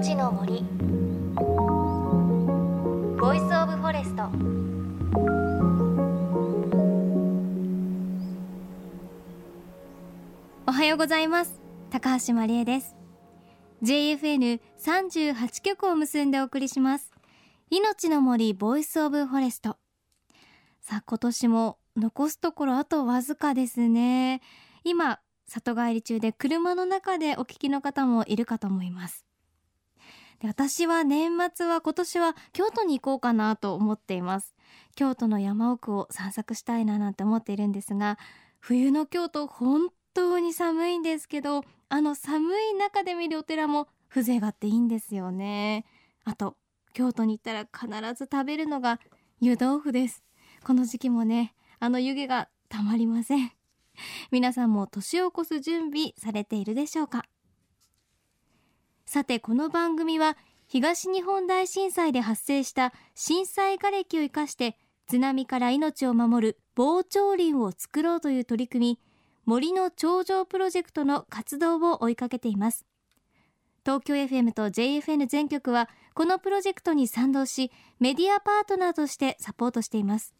[0.00, 0.64] いのちの森。
[3.20, 4.22] Voice of Forest。
[10.66, 11.60] おはようございます。
[11.90, 12.96] 高橋万里恵です。
[13.82, 17.12] JFN38 局を結んでお送りします。
[17.68, 19.76] いのちの森 Voice of Forest。
[20.80, 24.40] さあ今年も残すところあとわずかですね。
[24.82, 29.26] 今里帰り中で車の中でお聞きの方もいるかと思います。
[30.40, 34.54] で私は年末は今年は京都に行こうかなと思っています。
[34.96, 38.18] 京都の山奥を散策したいななんて思っているんですが
[38.58, 45.84] 冬の京都本当に寒いんですけどあの寒い中で見るお寺も風情があっていいんですよね。
[46.24, 46.56] あと
[46.92, 48.98] 京都に行ったら必ず食べるのが
[49.40, 50.24] 湯豆腐です。
[50.64, 53.52] この時期もねあの湯気がたまりません。
[54.30, 57.24] 皆さんも年を越す準備されているでしょうか？
[59.12, 60.36] さてこの番組は
[60.68, 64.76] 東日本大震災で発生した震災瓦礫を生かして
[65.08, 69.00] 津波から命を守る防潮林を作ろうという取り組み
[69.46, 72.86] 森の頂上プロジェクトの活動を追いかけています
[73.84, 80.36] 東京 FM と JFN 全局はこのプロジェクトに賛同しメディアパートナーとしてサポートしています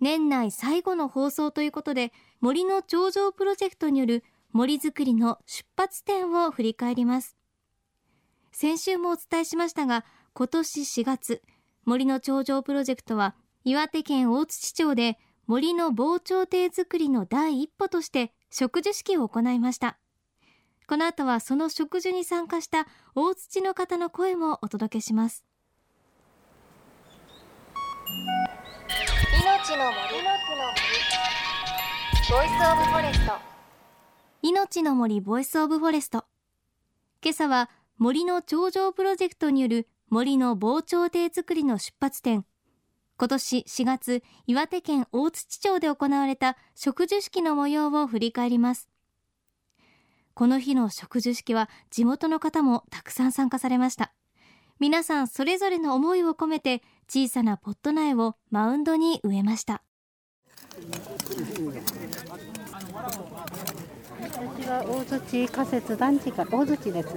[0.00, 7.36] 年内最後の放送ということで森の頂上プロジェクトによる森づくりの出発点を振り返ります。
[8.52, 11.42] 先週もお伝えしましたが今年4月
[11.84, 13.34] 森の頂上プロジェクトは
[13.64, 19.98] 岩手県大槌町で森の防潮堤づくりの第一歩として植樹式を行いました。
[20.86, 25.44] この後はその植樹に参加した大槌の方の声もお届けします。
[29.42, 30.30] いのちの森
[32.30, 33.59] Voice of Forest。
[34.42, 36.24] いのちの森 Voice of Forest。
[37.22, 37.68] 今朝は
[37.98, 42.46] 森の長城プロジェクトによる森の防潮堤作りの出発点。
[43.18, 48.88] 今年4月岩手県大槌町で行われた植樹式の模様を振り返ります。
[50.32, 54.14] この日の植樹式は地元の方もたくさん参加されました。
[54.78, 59.82] 皆さんそれぞれの思いを込めて小さなポット苗をマウンドに植えました。
[64.22, 67.08] 私は大槌仮設団地が大槌です。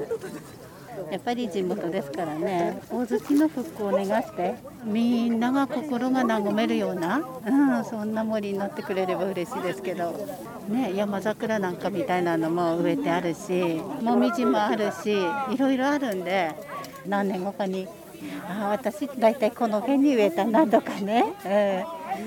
[1.11, 2.81] やっぱり地元ですからね。
[2.89, 10.11] 大槌の復興を願ってみんなが心が和めるような、うん、そんな森になってくれれば嬉しいですけど、
[10.69, 16.51] ね、山桜なんかみたいなのも植えてあるしもみじもあるしいろいろあるんで
[17.05, 17.87] 何年後かに
[18.47, 21.83] あ私大体この辺に植えたなとかね、え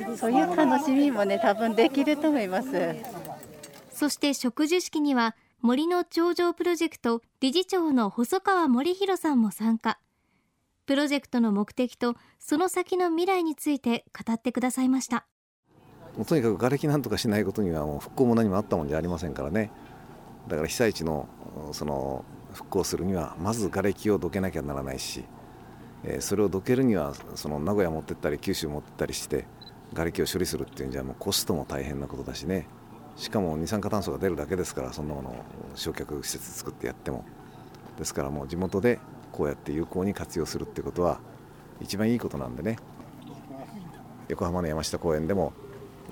[0.07, 2.69] ー、そういう楽しみもね多分できると思います。
[3.97, 9.99] そして植樹式には森の頂上プロジェクト理事長の細川森弘さんも参加。
[10.85, 15.27] プロジェクトの目的とその先の未来について語ってくださいました。
[16.29, 19.71] とにかく瓦礫なんとかしないことにはもう復興も何もあったもんじゃありませんからね。
[20.47, 21.27] だから被災地の
[21.73, 25.25] その復興するにはまず瓦礫をどけなきゃならないし、
[26.21, 29.47] それをどけるにはその名古屋持ってったり九州持ってったりして
[29.95, 32.69] 瓦礫を処理するっていうんじゃもうコストも大変なことだしね。
[33.17, 35.35] しかも二酸化炭素が出るだけですからそんなものを
[35.75, 37.25] 焼却施設作ってやっても。
[37.99, 38.99] ですからもう地元で
[39.33, 41.19] こうやって有効に活用するってことは
[41.81, 42.77] 一番いいことなんでね。
[44.29, 45.53] 横浜の山下公園でも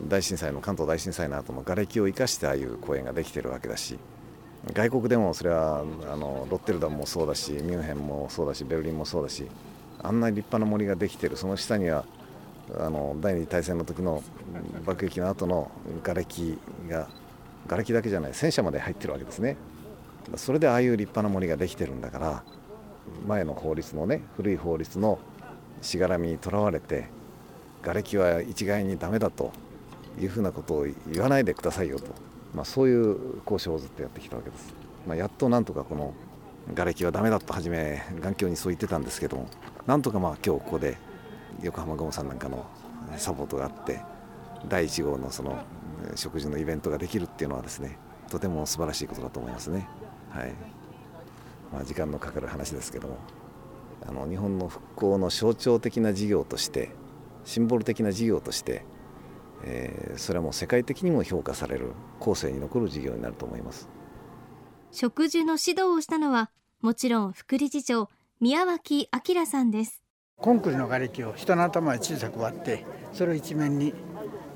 [0.09, 3.99] 大震災の関東大震災の後の瓦礫を生かしてああいう公園ができてるわけだし
[4.73, 9.47] 外国でもそれはあのロッテルダムもそうだしミュンヘンもそうだしベルリンもそうだし
[10.03, 11.37] あんな立派な森ができてる。
[11.37, 12.05] その下には
[12.79, 14.23] あの第二次大戦の時の
[14.87, 15.71] 爆撃の後の
[16.03, 16.59] 瓦礫
[16.89, 17.09] が
[17.67, 19.57] 瓦礫だけじゃない戦車まで入ってるわけですね。
[20.37, 22.43] それでああいう立派な森ができてるんだから
[23.27, 25.19] 前の法律のね古い法律の
[25.83, 27.09] しがらみにとらわれて
[27.83, 29.53] 瓦礫は一概にダメだと
[30.19, 32.06] いうふうなことを言わないでくださいよと。
[32.55, 34.73] まあ、そういう交渉をずっとやってきたわけです、
[35.09, 36.15] まあ、やっとなんとかこの
[36.69, 39.49] 瓦礫はダメだと初め眼鏡にそう言ってたんですけども
[39.87, 40.97] なんとかまあ今日ここで
[41.62, 42.67] 横浜ゴムさんなんかの
[43.17, 44.00] サポートがあって
[44.69, 45.58] 第1号のその
[46.14, 47.99] 食事のイベントができるっていうのはですね
[48.31, 49.87] とても素晴らしいことだと思いますね。
[50.31, 50.52] はい。
[51.73, 53.19] まあ、時間のかかる話ですけども
[54.06, 56.91] あの日本の復興の象徴的な事業として
[57.44, 58.85] シンボル的な事業として
[59.67, 63.88] えー、それはもう世界的にも評価される後世に残る事業になると思います。
[64.93, 66.50] 植樹の指導をしたのは
[66.81, 70.04] もちろん副理事長宮脇明さんです。
[70.45, 72.85] コンクリの瓦礫を人の頭へ小さく割って
[73.15, 73.95] それを一面に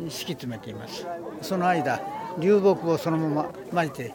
[0.01, 1.07] 敷き詰めています。
[1.41, 2.03] その間
[2.39, 4.15] 流木をそのまま巻いて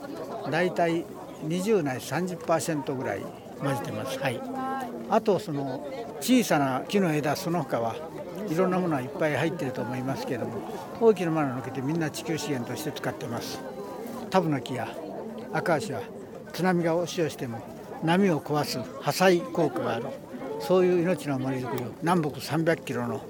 [0.51, 1.03] だいたい
[1.43, 3.21] 20ない30%ぐらい
[3.59, 4.19] 混ぜてます。
[4.19, 4.39] はい。
[5.09, 5.87] あとその
[6.19, 7.95] 小さな木の枝その他は
[8.47, 10.61] いろんなものはいっぱい入ってると思いますけれども
[11.01, 13.59] 大きなものを抜けてみんな地球資源として使ってます。
[14.29, 14.87] タブの木や
[15.51, 16.01] 赤石は
[16.51, 17.61] 津波が押し寄しても
[18.03, 20.05] 波を壊す破砕効果がある
[20.65, 23.21] そういう命の森づくりを南北300キロの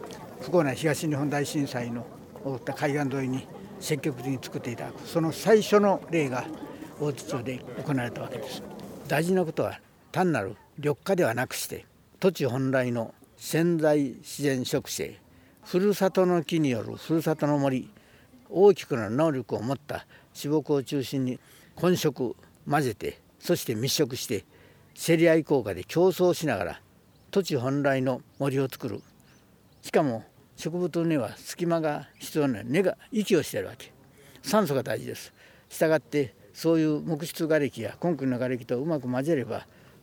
[0.41, 2.05] 不幸な東日本大震災の
[2.43, 3.47] 覆った海岸沿いに
[3.79, 6.45] 積極的に作っていただくその最初の例が
[6.99, 8.61] 大津町で行われたわけです。
[9.07, 9.79] 大事なことは
[10.11, 11.85] 単なる緑化ではなくして
[12.19, 15.19] 土地本来の潜在自然植生
[15.63, 17.89] ふるさとの木によるふるさとの森
[18.49, 21.39] 大きくな能力を持った脂木を中心に
[21.75, 22.35] 混植
[22.69, 24.45] 混ぜてそして密植して
[24.93, 26.81] 競り合い効果で競争しながら
[27.33, 29.01] 土地本来の森を作る。
[29.81, 30.23] しかも
[30.55, 33.91] 植物には隙間が必要な根が息をしてるわけ。
[34.43, 35.33] 酸素が大事です。
[35.67, 39.61] したがってそういう木質瓦礫やコンクリの瓦礫とうまく混ぜれば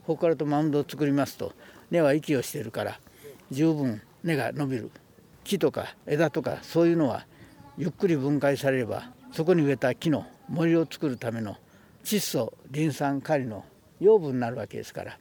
[0.08, 1.52] ここからとマウンドを作りますと
[1.92, 2.98] 根は息をしてるから
[3.52, 4.90] 十分根が伸びる。
[5.44, 7.26] 木とか枝とかそういうのは
[7.78, 11.56] ゆっくり分解されればそこに植えた木の森を作るための
[12.02, 13.64] 窒素リン酸カリの
[14.00, 15.16] 養分になるわけですから。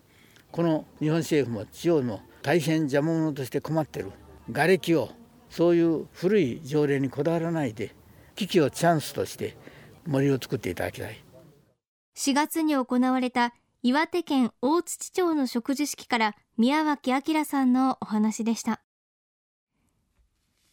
[0.52, 4.12] この日本政府も地方も大変邪魔者として困ってる
[4.52, 5.10] 瓦礫を
[5.50, 7.94] そういう古い条例にこだわらないで
[8.36, 9.58] 危機をチャンスとして
[10.08, 11.24] 森を作っていただきたい。
[12.16, 18.82] 4月に行われた岩手県大槌町の植樹式から宮脇明さんのお話でした。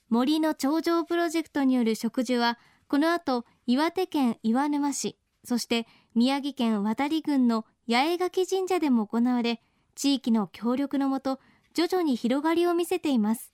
[0.09, 2.59] 森の頂上プロジェクトによる植樹は
[2.89, 9.61] この後岩手県岩沼市そして宮城県渡郡の八重垣神社でも行われ
[9.95, 11.39] 地域の協力のもと
[11.73, 13.53] 徐々に広がりを見せています。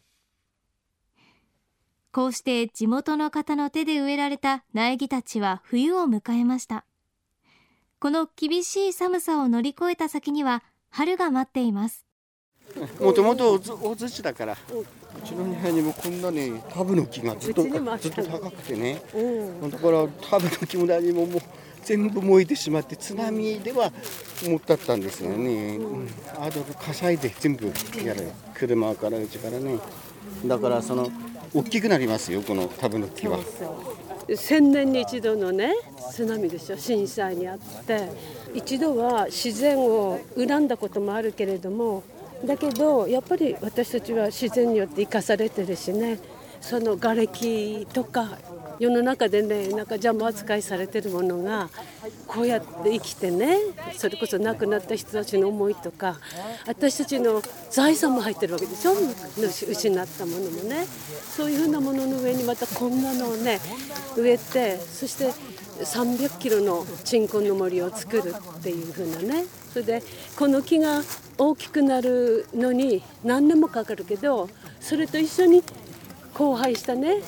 [2.12, 6.84] こうして地元の方の手で植えられた苗木たちは冬を迎えました。
[7.98, 12.04] この厳しい寒さを乗り越えた先には春が待っています。
[13.00, 17.72] もともと大槌だからうちの庭にもこんなねタブの木がずっとずっ
[18.12, 19.02] と高くてね。
[19.70, 21.42] だからタブの木も何ももう
[21.84, 23.92] 全部燃えてしまって津波では
[24.44, 26.08] 持ったったんですよね、うん、
[26.40, 27.72] あと火災で全部
[28.04, 29.78] やる車からうちからね。
[30.46, 31.10] だからその
[31.54, 33.38] 大きくなりますよこのタブの木は。
[34.36, 35.74] 千年に一度のね
[36.12, 38.08] 津波でしょ震災にあって。
[38.54, 42.02] 一度は自然を恨んだこともあるけれども
[42.44, 46.18] だけどやっぱり私たちは自然によって生かされてるしね。
[46.60, 48.38] その瓦礫とか
[48.82, 51.70] 世の中でねなんか邪魔扱いされてるものが
[52.26, 53.58] こうやって生きてね
[53.96, 56.18] それこそ亡くなった人たちの思いとか
[56.66, 57.40] 私たちの
[57.70, 58.92] 財産も入ってるわけでしょ？
[59.38, 60.84] 失ったものもね。
[61.36, 63.60] そういうふうなものの上にまたこんなのをね
[64.16, 65.26] 植えてそして
[65.84, 69.44] 300キロの鎮魂の森を作るっていうふうなね。
[69.72, 70.02] それで
[70.36, 71.02] この木が
[71.38, 74.48] 大きくなるのに何年もかかるけど
[74.80, 75.62] それと一緒に
[76.34, 77.22] 荒廃したね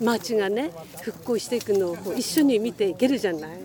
[0.00, 0.70] 町がね
[1.02, 3.58] 復興していくのを一緒に見ていけるじゃない。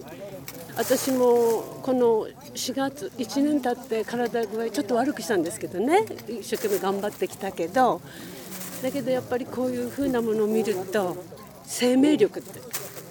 [0.75, 6.05] 私もこの4月1年経って体具合ちょっと悪くしたんですけどね。
[6.27, 8.01] 一生懸命頑張ってきたけど。
[8.81, 11.15] だけどやっぱりこういうふうなものを見ると
[11.63, 12.59] 生命力って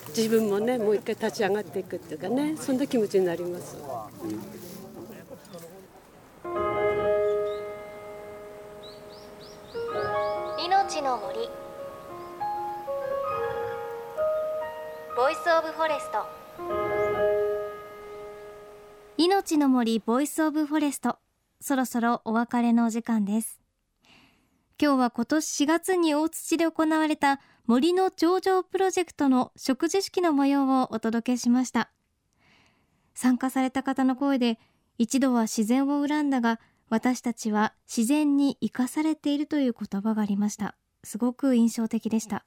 [0.09, 2.57] 自分もねもう一回立ち上がっていくっていうかね。
[2.59, 3.77] そんな気持ちになります。
[10.59, 11.62] いのちの森。
[15.15, 16.27] Voice of Forest。
[19.19, 21.19] いのちの森 Voice of Forest。
[21.61, 23.61] そろそろお別れのお時間です。
[24.81, 31.91] 今日は今年4月に大槌で行われた森の長城プロジェクトの植樹式の模様をお届けしました。
[33.15, 34.59] 参加された方の声で
[34.97, 40.75] 一度は自然を恨んだが私たちは自然に生かされているという言葉がありました。
[41.05, 42.47] すごく印象的でした。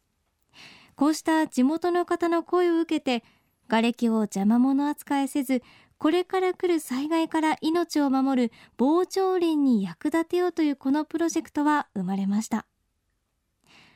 [0.96, 3.24] こうした地元の方の声を受けて
[3.68, 5.62] 瓦礫を邪魔者扱いせず
[5.98, 12.66] これから来る災害から命を守る防潮林に役立てようというこのプロジェクトは生まれました。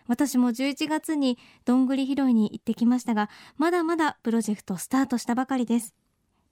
[0.08, 5.94] 私も11月にどんぐり拾いに行ってきましたがまだまだプロジェクトスタートしたばかりです。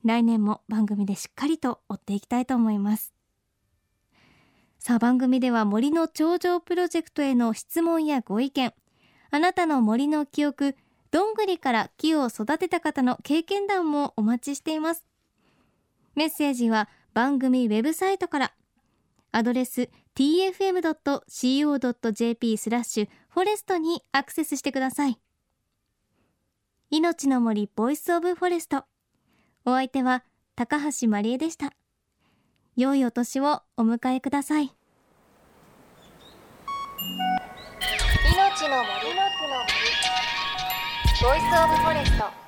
[0.03, 3.13] 来年も番組でしっかりと追っていきたいと思います。
[4.79, 8.73] さあ番組では森の頂上プロジェクトへの質問やご意見
[9.29, 10.75] あなたの森の記憶
[11.11, 15.05] どんぐりから木を育てた方の経験談もお待ちしています。
[16.15, 18.53] メッセージは番組ウェブサイトから。
[19.31, 20.57] アドレス tfm.co.jp
[22.57, 25.19] スラッシュフォレストにアクセスしてください。
[26.89, 28.85] いのちの森 Voice of Forest。
[29.65, 30.23] お相手は
[30.55, 31.73] 高橋万里恵でした。
[32.75, 34.76] 良いお年をお迎えください。
[38.69, 39.15] の森。
[41.21, 42.46] Voice of Forest。